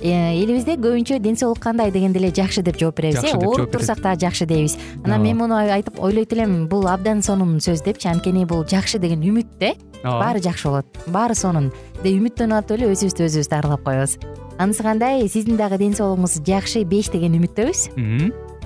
[0.00, 3.36] элибизде көбүнчө ден соолук кандай дегенде эле жакшы деп жооп беребиз э?
[3.36, 4.78] ооруп турсак дагы жакшы дейбиз.
[5.04, 9.20] Анан мен муну айтып ойлойт элем бул абдан сонун сөз депчи анткени бул жакшы деген
[9.20, 10.86] үмүт да ооба баары жакшы болот.
[11.06, 11.72] Баары сонун.
[12.02, 14.16] Деп үмүттөнүп атып эле өзүбүздү өзүбүз дарылап коебуз.
[14.58, 18.49] Анысы кандай сиздин дагы ден соолугуңуз жакшы беш деген үмүттөбүз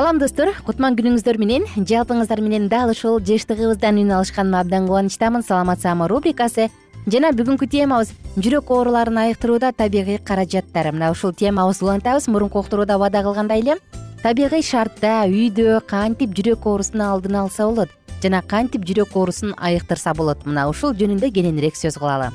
[0.00, 0.48] салам достор.
[0.64, 5.44] Кутман күнүңүздөр менен жалпыңыздар менен дал ушул жыштыгыбыздан үн алышканыма абдан кубанычтамын.
[5.44, 6.70] Саламат саама рубрикасы.
[7.04, 10.94] Жана бүгүнкү темабыз жүрөк ооруларын айыктырууда табигый каражаттар.
[10.96, 12.30] Мына ушул темабызды улантабыз.
[12.32, 13.76] Мурунку уктурууда убада кылгандай эле
[14.22, 20.46] табигый шартта үйдө кантип жүрөк оорусунун алдын алса болот жана кантип жүрөк оорусун айыктырса болот.
[20.46, 22.32] Мына ушул жөнүндө кененирээк сөз кылалы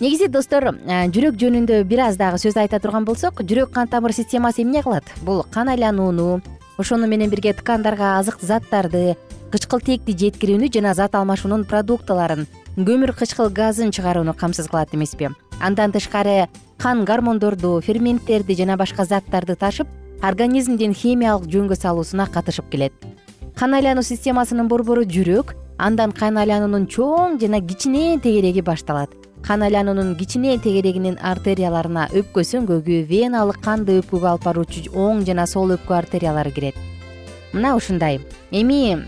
[0.00, 4.64] негизи достор жүрөк жөнүндө бир аз дагы сөз айта турган болсок жүрөк кан тамыр системасы
[4.64, 5.04] эмне кылат?
[5.22, 6.40] Бул кан айланууну
[6.82, 9.14] ошону менен бирге ткандарга азык заттарды
[9.52, 15.30] кычкылтекти жеткирүүнү жана зат алмашуунун продуктыларын көмүр кычкыл газын чыгарууну камсыз кылат эмеспи.
[15.60, 16.48] Андан тышкары
[16.82, 19.88] кан гормондорду ферменттерди жана башка заттарды ташып
[20.22, 22.92] организмдин химиялык жөнгө салуусуна катышып келет.
[23.54, 30.14] Кан айлануу системасынын борбору жүрөк андан кан айлануунун чоң жана кичинекей тегереги башталат кан айлануунун
[30.16, 36.52] кичинекей тегерегинин артерияларына өпкө сөңгөгү веналык канды өпкөгө алып баруучу оң жана сол өпкө артериялары
[36.54, 36.78] кирет.
[37.52, 38.20] Мына ушундай.
[38.50, 39.02] Эми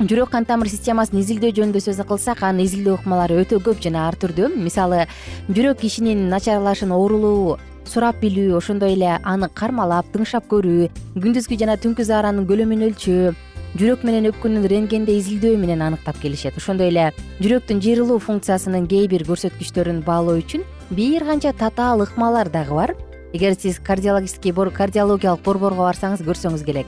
[0.00, 4.18] жүрөк кан тамыр системасын изилдөө жөнүндө сөз кылсак анын изилдөө ыкмалары өтө көп жана ар
[4.20, 4.52] түрдүү.
[4.56, 5.06] Мисалы
[5.48, 7.56] жүрөк кишинин начарлашын оорулуу
[7.88, 13.34] сурап билүү ошондой эле аны кармалап тыңшап көрүү күндүзгү жана түнкү зааранын көлөмүн өлчөө
[13.74, 16.54] жүрөк менен өпкөнүн рентгенде изилдөө менен аныктап келишет.
[16.60, 17.08] Ошондой эле
[17.42, 20.62] жүрөктүн жыйрылуу функциясынын кээ бир көрсөткүчтөрүн баалоо үчүн
[20.94, 22.94] бир канча татаал ыкмалар дагы бар.
[23.32, 26.86] Эгер сиз кардиологический кардиологиялык борборго барсаңыз көрсөңүз келет.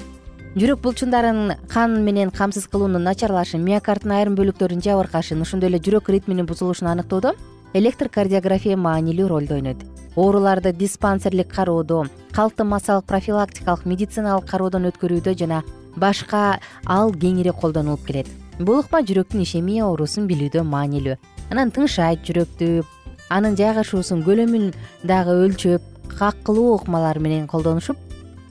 [0.55, 6.47] Жүрөк булчундарын кан менен камсыз кылуунун начарлашын миокарддын айрым бөлүктөрүнүн жабыркашын ошондой эле жүрөк ритминин
[6.47, 7.35] бузулушун аныктоодо
[7.75, 9.83] электрокардиография маанилүү ролду ойнойт.
[10.15, 15.65] Ооруларды диспансерлик кароодо калктын массалык профилактикалык медициналык кароодон өткөрүүдө жана
[15.97, 18.29] башка ал кеңири колдонулуп келет.
[18.59, 21.17] Бул ыкма жүрөктүн ишемия оорусун билүүдө маанилүү.
[21.51, 22.85] Анан тыңшайт жүрөктү
[23.29, 24.71] анын жайгашуусун көлөмүн
[25.05, 25.83] дагы өлчөп
[26.17, 27.99] каккылуу ыкмалар менен колдонушуп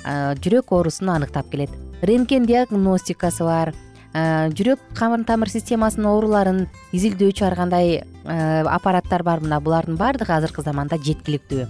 [0.05, 1.71] жүрөк оорусун аныктап келет.
[2.01, 3.73] Рентген диагностикасы бар
[4.13, 6.61] жүрөк кан тамыр системасынын ооруларын
[6.93, 9.41] изилдөөчү ар кандай аппараттар бар.
[9.41, 11.65] Мына булардын баардыгы азыркы заманда жеткиликтүү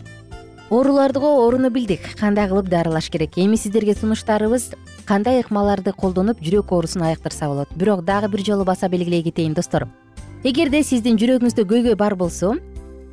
[0.70, 2.02] ооруларго ооруну билдик.
[2.20, 3.38] Кандай кылып дарылаш керек?
[3.38, 4.72] Эми сиздерге сунуштарыбыз
[5.06, 7.70] кандай ыкмаларды колдонуп жүрөк оорусун айыктырса болот?
[7.76, 9.88] Бирок дагы бир жолу баса белгилей кетейин достор.
[10.44, 12.56] Эгерде сиздин жүрөгүңүздө көйгөй бар болсо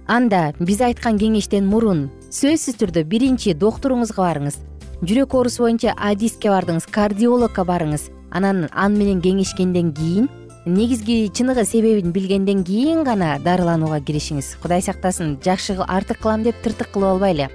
[0.07, 4.59] анда биз айткан кеңештен мурун сөзсүз түрдө биринчи доктуруңузга барыңыз.
[5.03, 8.11] Жүрөк оорусу боюнча адиске бардыңыз кардиологко барыңыз.
[8.31, 10.29] Анан аны менен кеңешкенден кийин
[10.65, 14.57] негизги чыныгы себебин билгенден кийин гана дарыланууга киришиңиз.
[14.63, 17.49] Кудай сактасын жакшы артык кылам деп тыртык кылып албайлы.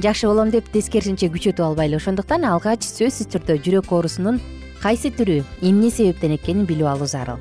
[0.00, 1.96] Жакшы болом деп тескерисинче күчөтүп албайлы.
[1.96, 4.40] Ошондуктан алгач сөзсүз түрдө жүрөк оорусунун
[4.82, 7.36] кайсы түрү эмне себептен экенин билип алуу зарыл.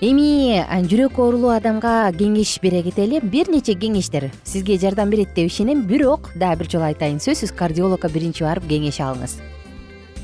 [0.00, 4.30] Эми жүрөк оорулуу адамга кеңеш бере кетели бир нече кеңештер.
[4.44, 7.18] Сизге жардам берет деп ишенем бирок дагы бир жолу айтайын.
[7.18, 9.40] Сөзсүз кардиологко биринчи барып кеңеш алыңыз.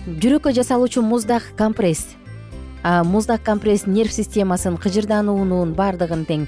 [0.07, 2.15] Жүрөккө жасалуучу муздак компресс
[2.85, 6.47] муздак компресс нерв системасын кыжырдануунун баардыгын тең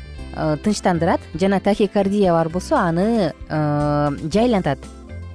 [0.62, 1.20] тынчтандырат.
[1.34, 4.78] Жана тахикардия бар болсо аны жайлантат.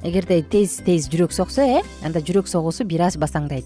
[0.04, 3.66] Эгерде тез тез жүрөк соксо э анда жүрөк согуусу бир аз басаңдайт.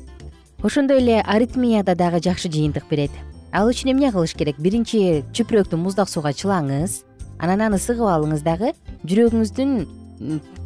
[0.63, 3.11] Ошондой эле аритмияда дагы жакшы жыйынтык берет.
[3.51, 4.57] Ал үчүн эмне кылыш керек?
[4.57, 7.03] Биринчи чүпүрөктү муздак сууга чылаңыз
[7.39, 8.73] анан аны сыгып алыңыз дагы
[9.07, 9.71] жүрөгүңүздүн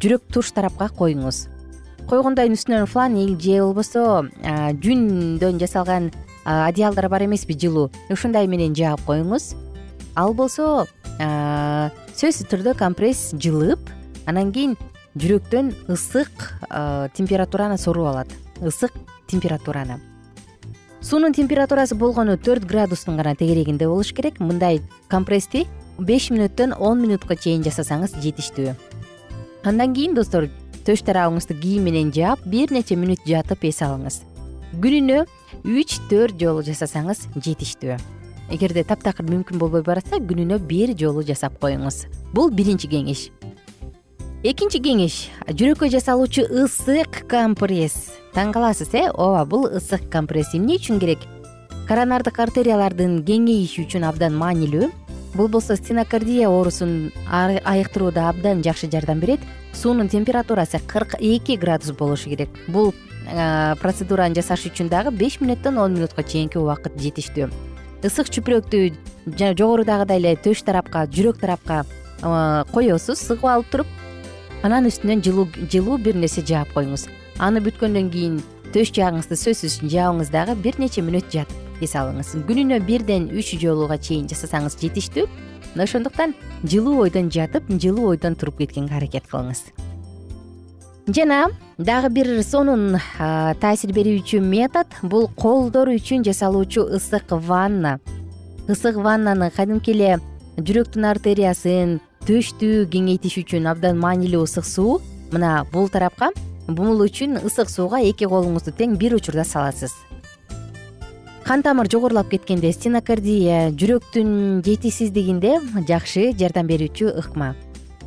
[0.00, 1.48] жүрөк туш тарапка коюңуз
[2.10, 4.04] койгондон кийин үстүнөн фланель же болбосо
[4.84, 6.10] жүндөн жасалган
[6.44, 7.90] одеялдар бар эмеспи жылуу?
[8.10, 9.54] Ушундай менен жаап коюңуз.
[10.16, 10.86] Ал болсо
[11.20, 13.90] сөзсүз түрдө компресс жылып
[14.26, 14.76] анан кийин
[15.16, 16.46] жүрөктөн ысык
[17.16, 18.28] температураны соруп алат.
[18.60, 18.92] Ысык
[19.26, 20.00] температураны.
[21.00, 24.40] Суунун температурасы болгону төрт градустун гана тегерегинде болуш керек.
[24.40, 25.66] Мындай компрессти
[25.98, 28.74] беш мүнөттөн он мүнутка чейин жасасаңыз жетиштүү.
[29.64, 30.48] Андан кийин достор
[30.84, 34.22] төш тарабыңызды кийим менен жаап бир нече мүнөт жатып эс алыңыз
[34.78, 35.24] күнүнө
[35.66, 37.98] үч төрт жолу жасасаңыз жетиштүү.
[38.50, 42.04] Эгерде таптакыр мүмкүн болбой баратса күнүнө бир жолу жасап коюңуз.
[42.34, 43.28] Бул биринчи кеңеш.
[44.42, 45.26] Экинчи кеңеш.
[45.50, 48.14] Жүрөккө жасалуучу ысык компресс.
[48.32, 49.08] Таң каласыз э?
[49.10, 51.26] Ооба бул ысык компресс эмне үчүн керек?
[51.90, 54.88] Коронардык артериялардын кеңейиши үчүн абдан маанилүү.
[55.34, 59.44] Бул болсо стенокардия оорусун айыктырууда абдан жакшы жардам берет.
[59.74, 62.48] Суунун температурасы кырк эки градус болушу керек.
[62.66, 62.94] Бул
[63.80, 67.48] процедураны жасаш үчүн дагы беш мүнөттөн он мүнутка чейинки убакыт жетиштүү.
[68.02, 68.82] Ысык чүпүрөктү
[69.38, 71.84] жана жогорудагыдай эле төш тарапка жүрөк тарапка
[72.72, 73.86] коесуз сыгып алып туруп
[74.62, 77.06] анан үстүнөн жылуу бир нерсе жаап коюңуз.
[77.38, 78.40] Аны бүткөндөн кийин
[78.74, 83.98] төш жаагыңызды сөзсүз жаабыңыз дагы бир нече мүнөт жатып эс алыңыз күнүнө бирден үч жолуга
[83.98, 85.26] чейин жасасаңыз жетиштүү
[85.72, 86.34] мына ошондуктан
[86.64, 89.64] жылуу ойдон жатып жылуу ойдон туруп кеткенге аракет кылыңыз
[91.08, 91.48] жана
[91.78, 92.98] дагы бир сонун
[93.60, 97.98] таасир берүүчү метод бул колдор үчүн жасалуучу ысык ванна.
[98.68, 100.18] Ысык ваннаны кадимки эле
[100.58, 101.98] жүрөктүн артериясын
[102.28, 105.00] төштү кеңейтиш үчүн абдан маанилүү ысык суу
[105.32, 106.30] мына бул тарапка
[106.68, 109.94] бул үчүн ысык сууга эки колуңузду тең бир учурда саласыз.
[111.44, 115.56] Кан тамыр жогорулап кеткенде стенокардия жүрөктүн жетишсиздигинде
[115.88, 117.56] жакшы жардам берүүчү ыкма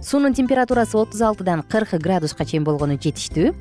[0.03, 3.53] суунун температурасы отуз алтыдан кырк градуска чейин болгону жетиштүү.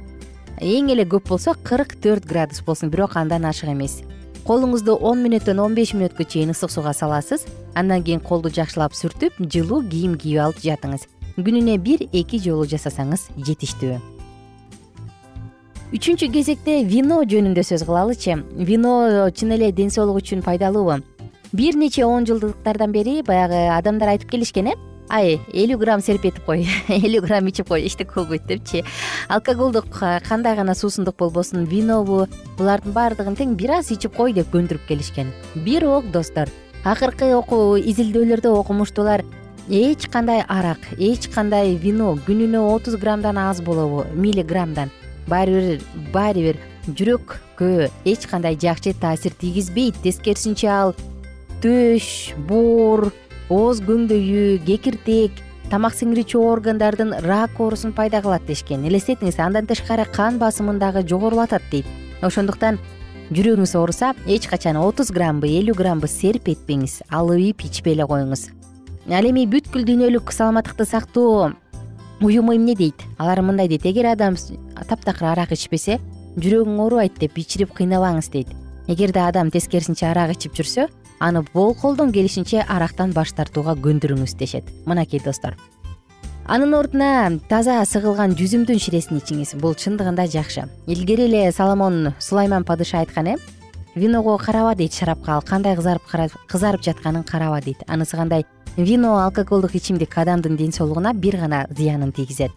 [0.61, 4.03] Эң эле көп болсо кырк төрт градус болсун бирок андан ашык эмес.
[4.45, 7.47] Колуңузду он мүнөттөн он беш мүнөткө чейин ысык сууга саласыз.
[7.75, 11.07] Андан кийин колду жакшылап сүртүп жылуу кийим кийип алып жатыңыз.
[11.39, 14.01] Күнүнө бир эки жолу жасасаңыз жетиштүү.
[15.93, 18.43] Үчүнчү кезекте вино жөнүндө сөз кылалычы.
[18.57, 21.05] Вино чын эле ден соолук үчүн пайдалуубу.
[21.53, 26.65] Бир нече он жылдыктардан бери баягы адамдар айтып келишкен э ай элүү грамм серпетип кой
[26.89, 28.83] элүү грамм ичип кой эчтеке болбойт депчи.
[29.29, 29.91] Алкоголдук
[30.29, 32.27] кандай гана суусундук болбосун винобу
[32.59, 35.31] булардын баардыгын тең бир аз ичип кой деп көндүрүп келишкен.
[35.55, 36.49] Бирок достор
[36.85, 39.23] акыркы окуу изилдөөлөрдө окумуштуулар
[39.69, 44.91] эч кандай арак эч кандай вино күнүнө отуз граммдан аз болобу миллиграммдан.
[45.29, 50.97] Баары бир баары бир жүрөккө эч кандай жакшы таасир тийгизбейт тескерисинче ал
[51.63, 53.13] төш боор
[53.53, 58.85] ооз көңдөйү кекиртек тамак сиңирүүчү органдардын рак оорусун пайда кылат дешкен.
[58.89, 61.89] Элестетиңиз андан тышкары кан басымын дагы жогорулатат дейт.
[62.25, 62.79] Ошондуктан
[63.33, 68.49] жүрөгүңүз ооруса эч качан отуз граммбы элүү граммбы серпетпеңиз алып ичпей эле коюңуз.
[69.11, 71.53] Ал эми бүткүл дүйнөлүк саламаттыкты сактоо
[72.23, 73.05] уюму эмне дейт?
[73.19, 74.37] Алар мындай дейт эгер адам
[74.89, 75.99] таптакыр арак ичпесе
[76.39, 78.53] жүрөгүң оорубайт деп ичирип кыйнабаңыз дейт.
[78.89, 80.89] Эгерде адам тескерисинче арак ичип жүрсө
[81.23, 84.65] аны колдон келишинче арактан баш тартууга көндүрүңүз дешет.
[84.87, 85.57] Мынакей достор.
[86.47, 89.55] Анын ордуна таза сыгылган жүзүмдүн ширесин ичиңиз.
[89.63, 90.67] Бул чындыгында жакшы.
[90.91, 93.37] Илгери эле соломон сулайман падыша айткан э?
[93.95, 95.43] Виного караба дейт шарапка ал.
[95.43, 96.03] Кандай кызарып
[96.49, 97.85] кызарып жатканын караба дейт.
[97.87, 98.45] Анысы кандай?
[98.77, 102.51] Вино алкоголдук ичимдик адамдын ден соолугуна бир гана зыянын тийгизет.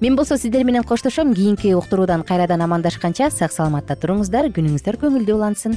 [0.00, 1.34] Мен болсо сиздер менен коштошом.
[1.34, 4.48] Кийинки уктуруудан кайрадан амандашканча сак саламатта туруңуздар.
[4.48, 5.76] Күнүңүздөр көңүлдүү улансын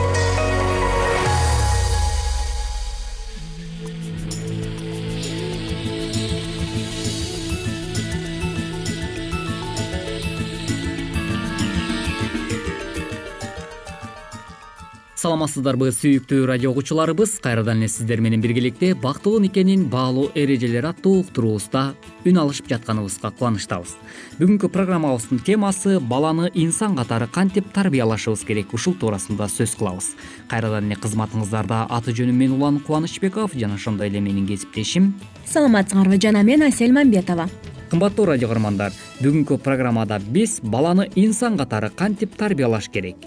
[15.41, 21.95] саламатсыздарбы сүйүктүү радио угуучуларыбыз кайрадан эле сиздер менен биргеликте бактылуу никенин баалуу эрежелери аттуу уктуруубузда
[22.29, 23.95] үн алышып жатканыбызга кубанычтабыз.
[24.37, 28.73] Бүгүнкү программабыздын темасы баланы инсан катары кантип тарбиялашыбыз керек?
[28.73, 30.11] ушул туурасында сөз кылабыз.
[30.47, 35.15] Кайрадан эле кызматыңыздарда аты жөнүм мен улан кубанычбеков жана ошондой эле менин кесиптешим.
[35.49, 37.49] Саламатсыңарбы жана мен асель мамбетова.
[37.89, 43.17] Кымбаттуу радио каармандар бүгүнкү программада биз баланы инсан катары кантип тарбиялаш керек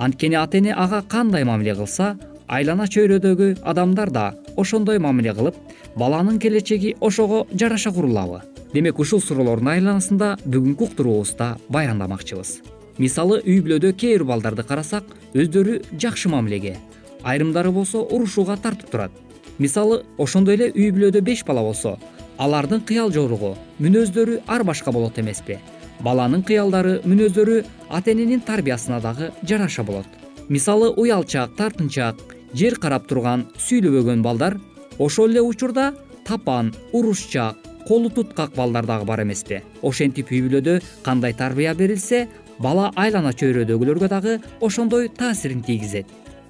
[0.00, 2.14] анткени ата эне ага кандай мамиле кылса
[2.48, 4.24] айлана чөйрөдөгү адамдар да
[4.56, 5.56] ошондой мамиле кылып
[5.96, 8.40] баланын келечеги ошого жараша курулабы
[8.72, 12.60] демек ушул суроолордун айланасында бүгүнкү уктуруубузда баяндамакчыбыз.
[12.98, 15.04] Мисалы үй бүлөдө кээ бир балдарды карасак
[15.34, 16.78] өздөрү жакшы мамилеге
[17.22, 19.12] айрымдары болсо урушууга тартып турат.
[19.58, 21.98] Мисалы ошондой эле үй бүлөдө беш бала болсо
[22.38, 25.58] алардын кыял жоругу мүнөздөрү ар башка болот эмеспи
[26.04, 30.06] баланын кыялдары мүнөздөрү ата эненин тарбиясына дагы жараша болот.
[30.48, 34.58] Мисалы уялчаак тартынчаак жер карап турган сүйлөбөгөн балдар
[34.98, 35.92] ошол эле учурда
[36.24, 42.26] тапан урушчаак колу туткак балдар дагы бар эмеспи ошентип үй бүлөдө кандай тарбия берилсе
[42.58, 46.06] бала айлана чөйрөдөгүлөргө дагы ошондой таасирин тийгизет.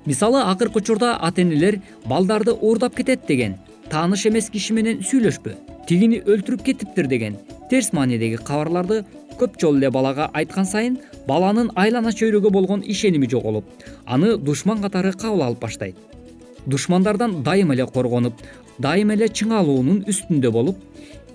[0.06, 3.58] Мисалы акыркы учурда ата энелер балдарды уурдап кетет деген
[3.90, 5.54] тааныш эмес киши менен сүйлөшпө
[5.86, 7.36] тигини өлтүрүп кетиптир деген
[7.70, 9.04] терс маанидеги кабарларды
[9.40, 13.64] көп жолу эле балага айткан сайын баланын айлана чөйрөгө болгон ишеними жоголуп
[14.06, 15.96] аны душман катары кабыл алып баштайт.
[16.66, 18.34] Душмандардан дайыма эле коргонуп
[18.78, 20.78] дайыма эле чыңалуунун үстүндө болуп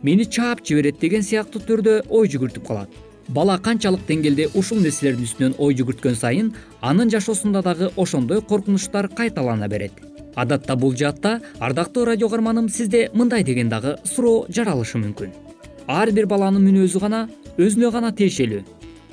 [0.04, 2.90] мени чаап жиберет деген сыяктуу түрдө ой жүгүртүп калат.
[3.28, 9.68] Бала канчалык деңгээлде ушул нерселердин үстүнөн ой жүгүрткөн сайын анын жашоосунда дагы ошондой коркунучтар кайталана
[9.68, 9.94] берет.
[10.36, 15.45] Адатта бул жаатта ардактуу радио каарманым сизде мындай деген дагы суроо жаралышы мүмкүн
[15.88, 17.28] ар бир баланын мүнөзү гана
[17.58, 18.64] өзүнө гана тиешелүү.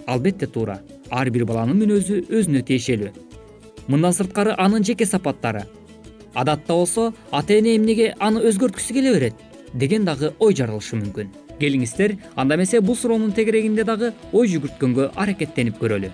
[0.06, 3.12] Албетте туура ар бир баланын мүнөзү өзүнө тиешелүү.
[3.88, 5.66] Мындан сырткары анын жеке сапаттары.
[6.34, 9.34] Адатта болсо ата эне эмнеге аны өзгөрткүсү келе берет
[9.74, 11.28] деген дагы ой жаралышы мүмкүн.
[11.60, 16.10] Келиңиздер анда эмесе бул суроонун тегерегинде дагы ой жүгүрткөнгө аракеттенип көрөлү.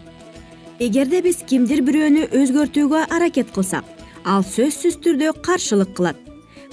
[0.80, 3.84] Эгерде биз кимдир бирөөнү өзгөртүүгө аракет кылсак
[4.24, 6.18] ал сөзсүз түрдө каршылык кылат.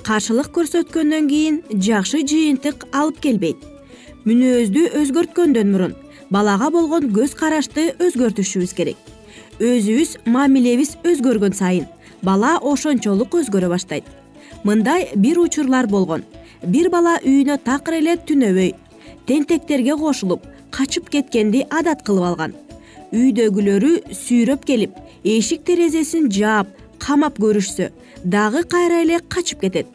[0.06, 3.75] Каршылык көрсөткөндөн кийин жакшы жыйынтык алып келбейт
[4.26, 5.92] мүнөздү өзгөрткөндөн мурун
[6.34, 8.98] балага болгон көз карашты өзгөртүшүбүз керек.
[9.62, 11.86] Өзүбүз мамилебиз өзгөргөн сайын
[12.26, 14.08] бала ошончолук өзгөрө баштайт.
[14.64, 16.26] Мындай бир учурлар болгон
[16.66, 18.74] бир бала үйүнө такыр эле түнөбөй
[19.30, 22.56] тентектерге кошулуп качып кеткенди адат кылып алган.
[23.14, 27.92] Үйдөгүлөрү сүйрөп келип эшик терезесин жаап камап көрүшсө
[28.24, 29.86] дагы кайра эле качып кетет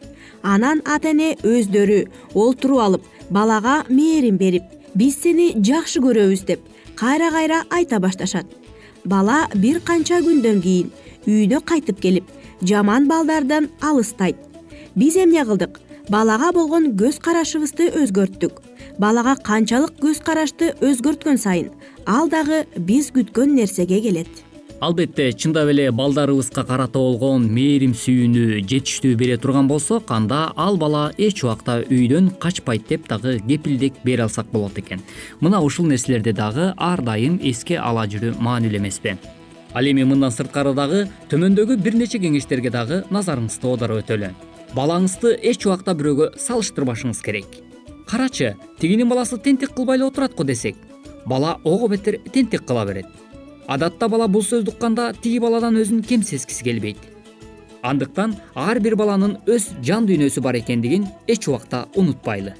[0.43, 2.05] анан ата эне өздөрү
[2.35, 4.63] олтуруп алып балага мээрин берип
[4.95, 8.45] биз сени жакшы көрөбүз деп кайра кайра айта башташат.
[9.05, 10.91] Бала бир канча күндөн кийин
[11.25, 12.27] үйүнө кайтып келип
[12.61, 14.37] жаман балдардан алыстайт.
[14.95, 15.79] Биз эмне кылдык?
[16.09, 18.61] Балага болгон көз карашыбызды өзгөрттүк.
[18.99, 21.71] Балага канчалык көз карашты өзгөрткөн сайын
[22.05, 24.27] ал дагы биз күткөн нерсеге келет
[24.81, 31.03] албетте чындап эле балдарыбызга карата болгон мээрим сүйүүнү жетиштүү бере турган болсок анда ал бала
[31.21, 35.03] эч убакта үйдөн качпайт деп дагы кепилдик бере алсак болот экен.
[35.39, 39.17] Мына ушул нерселерди дагы ар дайым эске ала жүрүү маанилүү эмеспи
[39.73, 44.33] ал эми мындан сырткары дагы төмөндөгү бир нече кеңештерге дагы назарыңызды оодарып өтөлү.
[44.73, 47.45] Балаңызды эч убакта бирөөгө салыштырбашыңыз керек.
[48.09, 50.75] Карачы тигинин баласы тентек кылбай эле отурат го десек
[51.25, 53.05] бала ого бетер тентек кыла берет
[53.73, 56.97] адатта бала бул сөздү укканда тиги баладан өзүн кем сезгиси келбейт.
[57.81, 62.53] Андыктан ар бир баланын өз жан дүйнөсү бар экендигин эч убакта унутпайлы.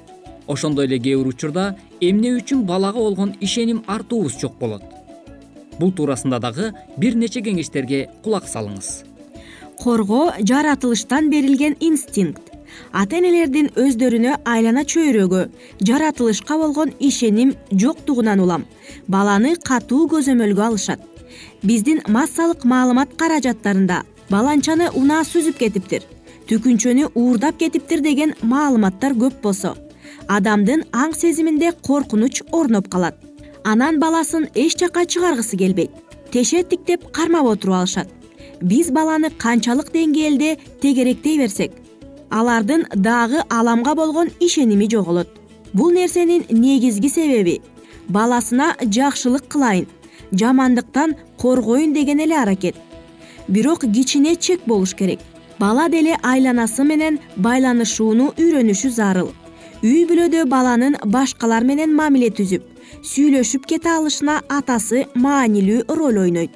[0.48, 4.84] Ошондой эле кээ бир учурда эмне үчүн балага болгон ишеним артуубуз жок болот.
[5.80, 9.03] Бул туурасында дагы бир нече кеңештерге кулак салыңыз.
[9.82, 12.50] Коргоо жаратылыштан берилген инстинкт
[12.92, 15.42] ата энелердин өздөрүнө айлана чөйрөгө
[15.88, 18.66] жаратылышка болгон ишеним жоктугунан улам.
[19.08, 21.00] Баланы катуу көзөмөлгө алышат.
[21.63, 26.04] Биздин массалык маалымат каражаттарында баланчаны унаа сүзүп кетиптир.
[26.50, 29.75] Түкүнчөнү уурдап кетиптир деген маалыматтар көп болсо
[30.28, 33.16] адамдын аң сезиминде коркунуч орноп калат.
[33.63, 35.92] Анан баласын эч жака чыгаргысы келбейт.
[36.32, 38.08] Теше тиктеп кармап отуруп алышат.
[38.62, 41.81] Биз баланы канчалык деңгээлде тегеректей берсек
[42.32, 45.30] алардын дагы аламга болгон ишеними жоголот
[45.74, 47.62] бул нерсенин негизги себеби
[48.10, 49.88] баласына жакшылык кылайын
[50.32, 52.76] жамандыктан коргоюн деген эле аракет.
[53.48, 55.20] Бирок кичине чек болуш керек.
[55.60, 59.32] Бала деле айланасы менен байланышууну үйрөнүшү зарыл.
[59.84, 62.64] Үй бүлөдө баланын башкалар менен мамиле түзүп
[63.06, 66.52] сүйлөшүп кете алышына атасы маанилүү роль ойнойт.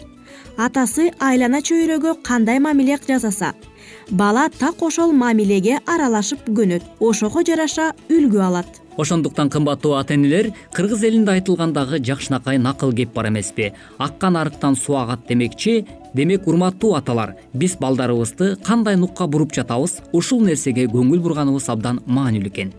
[0.57, 3.53] Атасы айлана чөйрөгө кандай мамиле жасаса
[4.11, 6.83] бала так ошол мамилеге аралашып көнөт.
[6.99, 8.67] Ошого жараша үлгү алат.
[8.97, 13.73] Ошондуктан кымбаттуу ата энелер кыргыз элинде айтылгандагы жакшынакай накыл кеп бар эмеспи.
[13.97, 15.85] Аккан арыктан суу агат демекчи.
[16.13, 22.51] Демек урматтуу аталар биз балдарыбызды кандай нукка буруп жатабыз ушул нерсеге көңүл бурганыбыз абдан маанилүү
[22.51, 22.73] экен.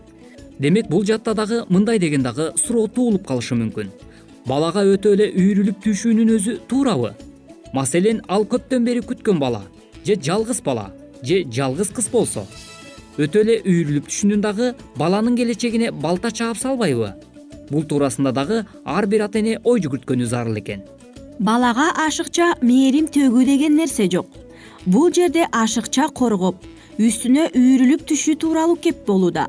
[0.59, 3.91] Демек бул жакта дагы мындай деген дагы суроо туулуп калышы мүмкүн.
[4.47, 7.13] Балага өтө эле үйрүлүп түшүүнүн өзү туурабы.
[7.73, 9.61] Маселен ал көптөн бери күткөн бала
[10.07, 10.91] же жалгыз бала
[11.23, 12.45] же жалгыз кыз болсо.
[13.17, 17.13] Өтө эле үйрүлүп түшүүнүн дагы баланын келечегине балта чаап салбайбы?
[17.71, 20.83] Бул туурасында дагы ар бир ата эне ой жүгүрткөнү зарыл экен.
[21.39, 24.27] Балага ашыкча мээрим төгүү деген нерсе жок.
[24.85, 26.61] Бул жерде ашыкча коргоп
[26.97, 29.47] үстүнө үйрүлүп түшүү тууралуу кеп болууда.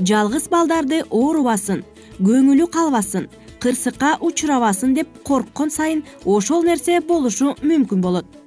[0.00, 1.84] Жалгыз балдарды оорубасын
[2.20, 3.28] көңүлү калбасын
[3.60, 8.39] кырсыкка учурабасын деп корккон сайын ошол нерсе болушу мүмкүн болот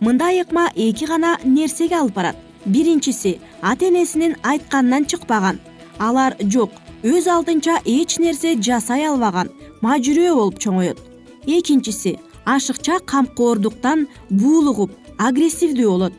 [0.00, 2.36] мындай ыкма эки гана нерсеге алып барат.
[2.64, 5.60] Биринчиси ата энесинин айтканынан чыкпаган.
[5.98, 6.70] Алар жок
[7.02, 9.50] өз алдынча эч нерсе жасай албаган
[9.82, 10.98] мажүрөө болуп чоңоет.
[11.46, 16.12] Экинчиси ашыкча камкордуктан буулугуп агрессивдүү болот.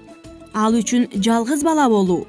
[0.53, 2.25] Ал үчүн жалгыз бала болуу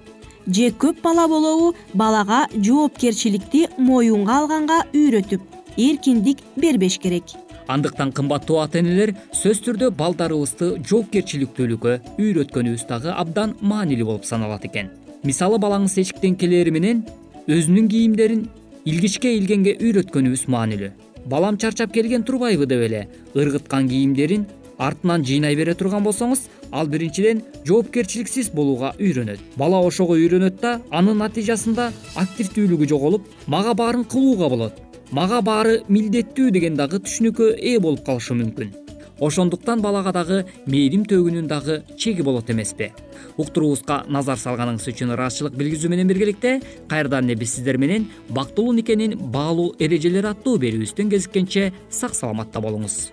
[0.47, 5.43] же көп бала болобу балага жоопкерчиликти моюнга алганга үйрөтүп
[5.77, 7.25] эркиндик бербеш керек
[7.73, 14.91] андыктан кымбаттуу ата энелер сөзсүз түрдө балдарыбызды жоопкерчиликтүүлүккө үйрөткөнүбүз дагы абдан маанилүү болуп саналат экен.
[15.25, 17.05] Мисалы балаңыз эшиктен келери менен
[17.49, 18.43] өзүнүн кийимдерин
[18.85, 20.91] илгичке илгенге үйрөткөнүбүз маанилүү.
[21.33, 24.47] Балам чарчап келген турбайбы деп эле ыргыткан кийимдерин
[24.79, 29.41] артынан жыйнай бере турган болсоңуз ал биринчиден жоопкерчиликсиз болууга үйрөнөт.
[29.57, 31.93] Бала ошого үйрөнөт да анын натыйжасында
[32.25, 34.81] активдүүлүгү жоголуп мага баарын кылууга болот
[35.13, 38.73] мага баары милдеттүү деген дагы түшүнүккө ээ болуп калышы мүмкүн.
[39.23, 42.91] Ошондуктан балага дагы мээрим төгүүнүн дагы чеги болот эмеспи.
[43.37, 46.57] Уктуруубузга назар салганыңыз үчүн ыраазычылык билгизүү менен биргеликте
[46.89, 53.13] кайрадан эле биз сиздер менен бактылуу никенин баалуу эрежелери аттуу берүүбүздөн кезиккенче сак саламатта болуңуз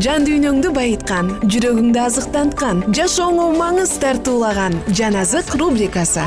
[0.00, 6.24] жан дүйнөңдү байыткан жүрөгүңдү азыктанткан жашооңо маңыз тартуулаган жан азык рубрикасы.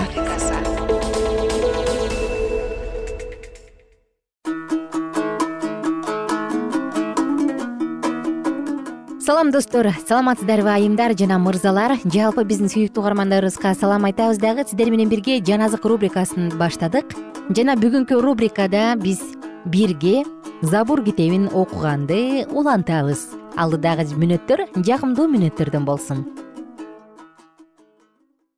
[9.26, 9.90] Салам достор.
[10.06, 11.98] Саламатсыздарбы айымдар жана мырзалар.
[12.06, 14.68] Жалпы биздин сүйүктүү угармандарыбызга салам айтабыз дагы.
[14.70, 17.18] Сиздер менен бирге жаназык рубрикасын баштадык.
[17.50, 19.26] Жана бүгүнкү рубрикада биз
[19.66, 20.24] бирге
[20.62, 23.34] забур китебин окуганды улантабыз.
[23.58, 26.26] Алдыдагы мүнөттөр жакымдуу мүнөттөрдөн болсун.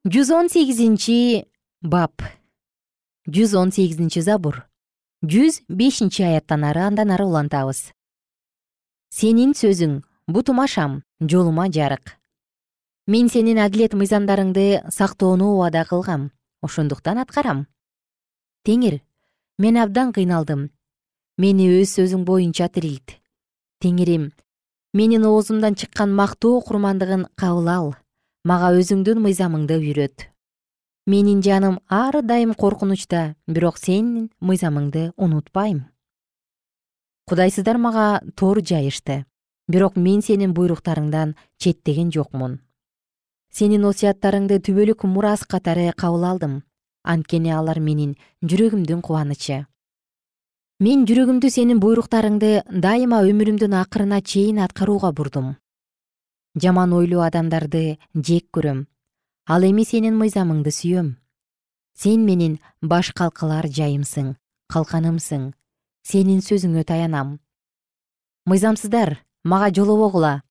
[0.03, 1.45] жүз он сегизинчи
[1.81, 2.21] бап.
[3.27, 4.65] жүз он сегизинчи забур.
[5.23, 7.93] жүз бешинчи аяттан ары андан ары улантабыз.
[9.09, 12.17] Сенин сөзүң бутума шам жолума жарык.
[13.07, 17.67] Мен сенин адилет мыйзамдарыңды сактоону убада кылгам ошондуктан аткарам.
[18.65, 19.01] Теңир
[19.57, 20.71] мен абдан кыйналдым
[21.38, 23.19] мени өз сөзүң боюнча тирилт
[23.84, 24.32] теңирим
[24.97, 27.89] менин оозумдан чыккан мактоо курмандыгын кабыл ал.
[28.43, 30.26] Мага өзүңдүн мыйзамыңды үйрөт.
[31.06, 35.86] Менин жаным ар дайым коркунучта бирок сенин мыйзамыңды унутпайм.
[37.28, 39.26] Кудайсыздар мага тор жайышты.
[39.67, 42.62] Бирок мен сенин буйруктарыңдан четтеген жокмун.
[43.52, 46.63] Сенин осуяттарыңды түбөлүк мурас катары кабыл алдым.
[47.04, 49.65] Анткени алар менин жүрөгүмдүн кубанычы
[50.77, 55.55] мен жүрөгүмдү сенин буйруктарыңды дайыма өмүрүмдүн акырына чейин аткарууга бурдум.
[56.53, 58.83] Жаман ойлуу адамдарды жек көрөм.
[59.49, 61.15] Ал эми сенин мыйзамыңды сүйөм.
[61.97, 64.35] Сен менин баш калкалар жайымсың
[64.69, 65.55] калканымсың.
[66.05, 67.39] Сенин сөзүңө таянам.
[68.45, 70.43] Мыйзамсыздар мага жолобогула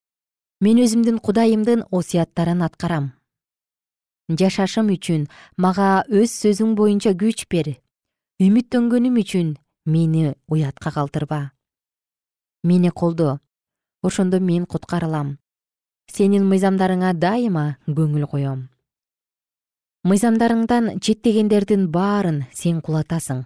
[0.58, 3.12] мен өзүмдүн кудайымдын осуяттарын аткарам.
[4.26, 7.76] Жашашым үчүн мага өз сөзүң боюнча күч бер.
[8.42, 9.54] Үмүттөнгөнүм үчүн
[9.86, 11.52] мени уятка калтырба.
[12.62, 13.40] Мени колдо.
[14.02, 15.38] Ошондо мен куткарылам.
[16.12, 18.68] Сенин мыйзамдарыңа дайыма көңүл коем
[20.06, 23.40] мыйзамдарыңдан четтегендердин баарын сен кулатасың.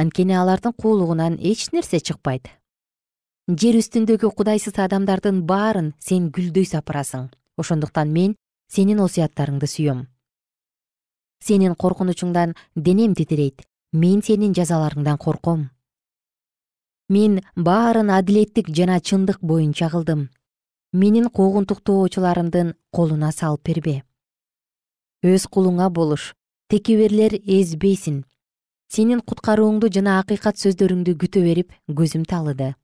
[0.00, 2.48] Анткени алардын куулугунан эч нерсе чыкпайт.
[3.48, 7.28] Жер үстүндөгү кудайсыз адамдардын баарын сен гүлдөй сапырасың.
[7.60, 8.32] Ошондуктан мен
[8.72, 10.06] сенин осуяттарыңды сүйөм.
[11.44, 15.68] Сенин коркунучуңдан денем титирейт мен сенин жазаларыңдан корком
[17.08, 20.30] мен баарын адилеттик жана чындык боюнча кылдым.
[20.92, 24.02] Менин куугунтуктоочуларымдын колуна салып бербе.
[25.22, 26.32] Өз кулуңа болуш
[26.70, 28.24] текеберлер эзбейсин.
[28.88, 32.74] Сенин куткарууңду жана акыйкат сөздөрүңдү күтө берип көзүм таалыды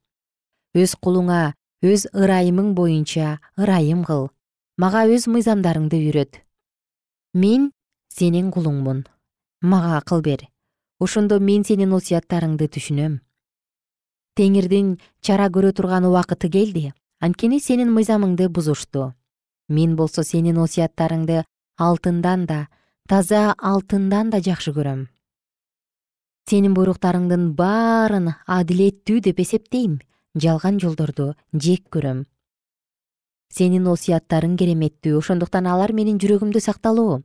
[0.73, 1.53] өз кулуңа
[1.85, 4.29] өз ырайымың боюнча ырайым кыл.
[4.77, 6.39] Мага өз мыйзамдарыңды үйрөт.
[7.33, 7.69] Мен
[8.09, 9.03] сенин кулуңмун
[9.61, 10.47] мага акыл бер.
[10.99, 13.19] Ошондо мен сенин осуяттарыңды түшүнөм
[14.37, 16.91] теңирдин чара көрө турган убакыты келди.
[17.21, 19.13] Анткени сенин мыйзамыңды бузушту.
[19.69, 21.43] Мен болсо сенин осуяттарыңды
[21.77, 22.67] алтындан да
[23.07, 25.07] таза алтындан да жакшы көрөм.
[26.49, 30.01] Сенин буйруктарыңдын баарын адилеттүү деп эсептейм.
[30.35, 32.25] Жалган жолдорду жек көрөм.
[33.53, 37.21] Сенин осуяттарың кереметтүү ошондуктан алар менин жүрөгүмдө сакталуу.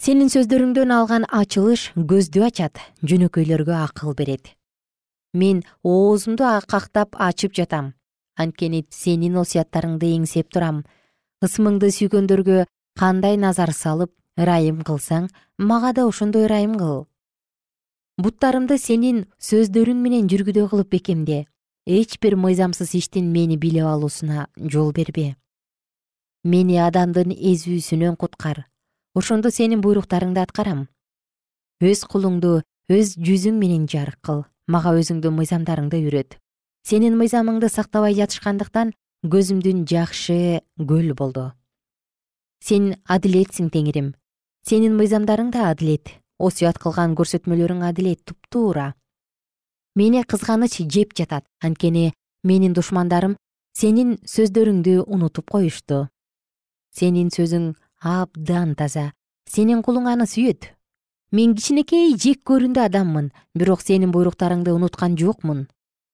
[0.00, 4.56] Сенин сөздөрүңдөн алган ачылыш көздү ачат жөнөкөйлөргө акыл берет
[5.32, 7.94] мен оозумду кактап ачып жатам.
[8.36, 10.84] Анткени сенин осуяттарыңды эңсеп турам.
[11.44, 12.64] Ысмыңды сүйгөндөргө
[12.98, 17.06] кандай назар салып ырайым кылсаң мага да ошондой ырайым кыл.
[18.18, 21.46] Буттарымды сенин сөздөрүң менен жүргүдөй кылып бекемде
[21.86, 25.36] эч бир мыйзамсыз иштин мени билип алуусуна жол бербе.
[26.44, 28.66] Мени адамдын эзүүсүнөн куткар.
[29.14, 30.88] Ошондо сенин буйруктарыңды аткарам.
[31.80, 36.38] Өз кулуңду өз жүзүң менен жарык кыл мага өзүңдүн мыйзамдарыңды үйрөт.
[36.88, 38.92] Сенин мыйзамыңды сактабай жатышкандыктан
[39.32, 41.52] көзүмдүн жакшы көл болду.
[42.64, 44.12] Сен адилетсиң теңирим.
[44.66, 46.16] Сенин мыйзамдарың да адилет.
[46.38, 48.94] Осуят кылган көрсөтмөлөрүң адилет туптуура.
[49.94, 51.44] Мени кызганыч жеп жатат.
[51.60, 53.36] Анткени менин душмандарым
[53.78, 56.08] сенин сөздөрүңдү унутуп коюшту.
[56.96, 59.12] Сенин сөзүң абдан таза.
[59.46, 60.72] Сенин кулуң аны сүйөт
[61.32, 65.68] мен кичинекей жек көрүндү адаммын бирок сенин буйруктарыңды унуткан жокмун.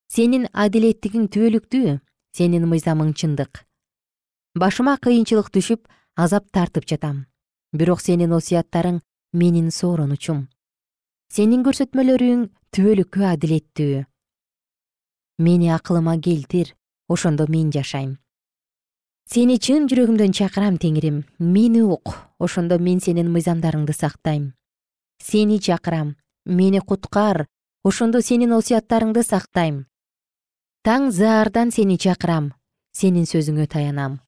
[0.09, 1.99] Сенин адилеттигиң түбөлүктүү
[2.33, 3.65] сенин мыйзамың чындык.
[4.55, 7.27] Башыма кыйынчылык түшүп азап тартып жатам.
[7.73, 9.03] Бирок сенин осуяттарың
[9.33, 10.47] менин сооронучум
[11.29, 14.05] сенин көрсөтмөлөрүң түбөлүккө адилеттүү.
[15.45, 16.73] Мени акылыма келтир
[17.09, 18.17] ошондо мен жашайм.
[19.29, 21.25] Сени чын жүрөгүмдөн чакырам теңирим.
[21.39, 24.55] Мени ук ошондо мен сенин мыйзамдарыңды сактайм
[25.23, 27.47] сени чакырам мени куткар
[27.85, 29.87] ошондо сенин осуяттарыңды сактайм.
[30.85, 32.53] Таң заардан сени чакырам
[32.93, 34.21] сенин сөзүңө таянам.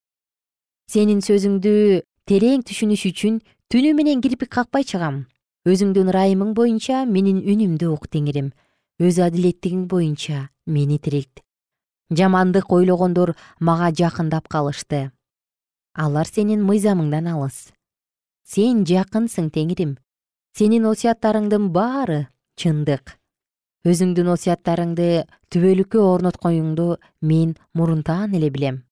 [0.91, 3.41] Сенин сөзүңдү терең түшүнүш үчүн
[3.73, 5.25] түнү менен кирпик какпай чыгам.
[5.69, 8.53] Өзүңдүн ырайымың боюнча менин үнүмдү ук теңирим.
[9.01, 11.43] Өз адилеттигиң боюнча мени тирилт.
[12.11, 15.11] Жамандык ойлогондор мага жакындап калышты.
[15.95, 17.71] Алар сенин мыйзамыңдан алыс.
[18.43, 19.97] Сен жакынсың теңирим
[20.57, 22.27] сенин осуяттарыңдын баары
[22.61, 23.17] чындык.
[23.87, 28.83] Өзүңдүн осуяттарыңды түбөлүккө орноткоюңду мен мурунтан эле билем.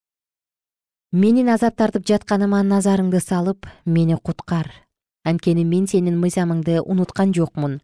[1.12, 4.70] Менин азап тартып жатканыма назарыңды салып мени куткар.
[5.24, 7.80] Анткени мен сенин мыйзамыңды унуткан жокмун.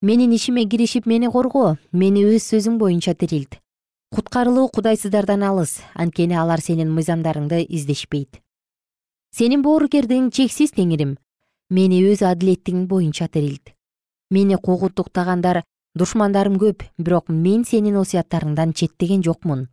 [0.00, 3.58] Менин ишиме киришип мени корго мени өз сөзүң боюнча тирилт.
[4.14, 8.40] Куткарылуу кудайсыздардан алыс анткени алар сенин мыйзамдарыңды издешпейт.
[9.32, 11.16] Сенин боорукердигиң чексиз теңирим
[11.70, 13.72] мени өз адилеттигиң боюнча тирилт
[14.30, 15.62] мени куугунтуктагандар
[15.94, 19.68] душмандарым көп бирок мен сенин осуяттарыңдан четтеген жокмун.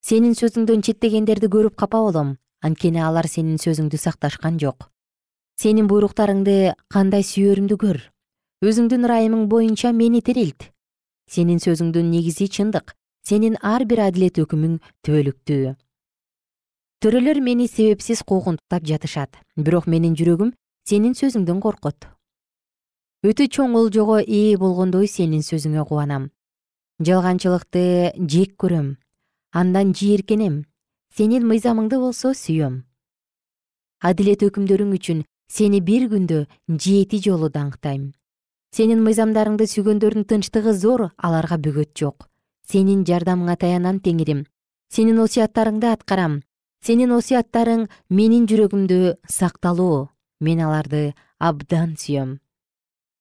[0.00, 4.90] Сенин сөзүңдөн четтегендерди көрүп капа болом анткени алар сенин сөзүңдү сакташкан жок.
[5.56, 8.00] Сенин буйруктарыңды кандай сүйөрүмдү көр.
[8.64, 10.70] Өзүңдүн ырайымың боюнча мени тирилт
[11.30, 12.92] сенин сөзүңдүн негизи чындык
[13.24, 15.74] сенин ар бир адилет өкүмүң түбөлүктүү.
[17.04, 20.52] Төрөлөр мени себепсиз куугунтуктап жатышат бирок менин жүрөгүм
[20.84, 22.06] сенин сөзүңдөн коркот.
[23.24, 26.30] Өтө чоң олжого ээ болгондой сенин сөзүңө кубанам.
[27.00, 28.96] Жалганчылыкты жек көрөм.
[29.52, 30.64] Андан жийиркенем
[31.16, 32.82] сенин мыйзамыңды болсо сүйөм.
[34.04, 38.12] Адилет өкүмдөрүң үчүн сени бир күндө жети жолу даңктайм.
[38.74, 42.28] Сенин мыйзамдарыңды сүйгөндөрдүн тынчтыгы зор аларга бөгөт жок.
[42.68, 44.44] Сенин жардамыңа таянам теңирим
[44.94, 46.42] сенин осуяттарыңды аткарам.
[46.84, 52.38] Сенин осуяттарың менин жүрөгүмдө сакталуу мен аларды абдан сүйөм.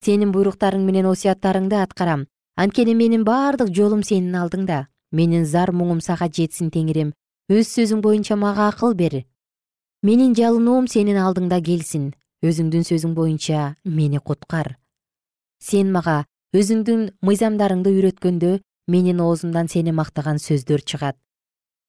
[0.04, 2.28] Сенин буйруктарың менен осуяттарыңды аткарам.
[2.56, 4.88] Анткени менин бардык жолум сенин алдыңда.
[5.12, 7.14] Менин зар муңум сага жетсин теңирим
[7.52, 9.24] өз сөзүң боюнча мага акыл бер.
[10.02, 12.14] Менин жалынуум сенин алдыңда келсин.
[12.44, 14.78] Өзүңдүн сөзүң боюнча мени куткар.
[15.60, 21.16] Сен мага өзүңдүн мыйзамдарыңды үйрөткөндө менин оозумдан сени мактаган сөздөр чыгат.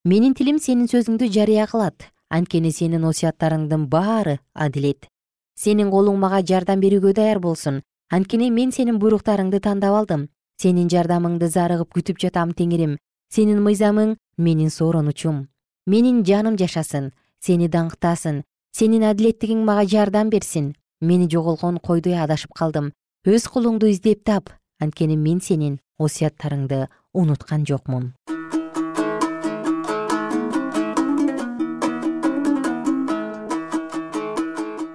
[0.04, 2.10] Менин тилим сенин сөзүңдү жарыя кылат.
[2.30, 5.08] Анткени сенин осуяттарыңдын баары адилет
[5.54, 7.82] сенин колуң мага жардам берүүгө даяр болсун.
[8.10, 10.28] Анткени мен сенин буйруктарыңды тандап алдым.
[10.60, 12.96] Сенин жардамыңды зарыгып күтүп жатам теңирим
[13.34, 15.48] сенин мыйзамың менин сооронучум.
[15.86, 17.10] Менин жаным жашасын.
[17.44, 18.42] Сени даңктасын.
[18.72, 20.74] Сенин адилеттигиң мага жардам берсин.
[21.00, 22.92] Мени жоголгон койдой адашып калдым.
[23.26, 24.54] Өз кулуңду издеп тап.
[24.80, 28.12] Анткени мен сенин осуяттарыңды унуткан жокмун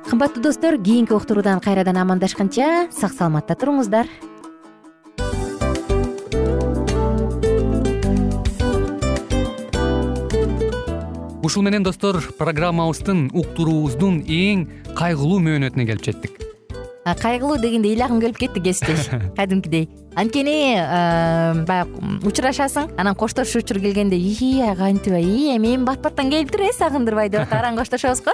[0.09, 4.07] кымбаттуу достор кийинки уктуруудан кайрадан амандашканча сак саламатта туруңуздар.
[11.45, 14.65] Ушул менен достор программабыздын уктуруубуздун эң
[14.97, 16.41] кайгылуу мөөнөтүнө келип жеттик.
[17.05, 19.11] Кайгылуу дегенде ыйлагым келип кетти кесиптеш.
[19.37, 19.91] Кадимкидей.
[20.17, 20.73] Анткени
[21.69, 27.29] баягы учурашасың анан коштошуу учур келгенде ии кантип ии эми бат баттан келиптир э сагындырбай
[27.29, 28.33] деп атып араң коштошобуз го